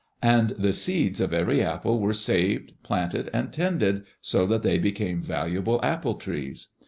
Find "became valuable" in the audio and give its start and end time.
4.79-5.79